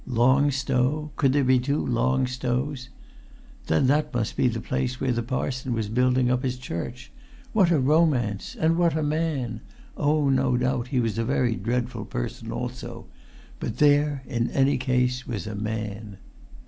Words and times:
Long 0.07 0.49
Stow? 0.49 1.11
Could 1.15 1.31
there 1.31 1.43
be 1.43 1.59
two 1.59 1.77
Long 1.85 2.25
Stows? 2.25 2.89
Then 3.67 3.85
that 3.85 4.11
must 4.11 4.35
be 4.35 4.47
the 4.47 4.59
place 4.59 4.99
where 4.99 5.11
the 5.11 5.21
parson 5.21 5.73
was 5.73 5.89
building 5.89 6.27
up 6.31 6.41
his 6.41 6.57
church. 6.57 7.11
What 7.53 7.69
a 7.69 7.77
romance! 7.79 8.55
And 8.59 8.77
what 8.77 8.97
a 8.97 9.03
man! 9.03 9.61
Oh, 9.95 10.27
no 10.31 10.57
doubt 10.57 10.87
he 10.87 10.99
was 10.99 11.19
a 11.19 11.23
very 11.23 11.53
dreadful 11.53 12.05
person 12.05 12.51
also; 12.51 13.05
but 13.59 13.77
there, 13.77 14.23
in 14.25 14.49
any 14.49 14.79
case, 14.79 15.27
was 15.27 15.45
a 15.45 15.53
Man. 15.53 16.17